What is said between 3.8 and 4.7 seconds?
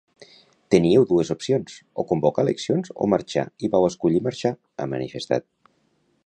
escollir marxar,